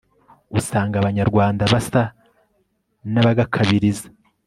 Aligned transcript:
usanga 0.59 0.95
abanyarwandabasa 0.97 2.01
n'abagakabiriza 3.11 4.07